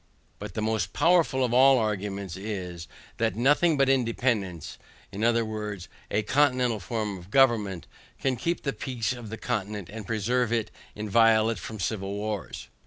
[0.39, 4.79] But the most powerful of all arguments, is, that nothing but independance,
[5.13, 5.17] i.
[5.17, 5.87] e.
[6.09, 7.85] a continental form of government,
[8.19, 12.67] can keep the peace of the continent and preserve it inviolate from civil wars.